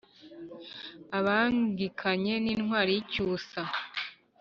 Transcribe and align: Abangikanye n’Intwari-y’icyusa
Abangikanye 1.17 2.33
n’Intwari-y’icyusa 2.43 3.61